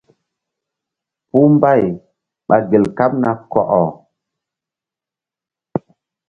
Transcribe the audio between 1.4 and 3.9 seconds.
mbay ɓa gel kaɓ na kɔkɔ.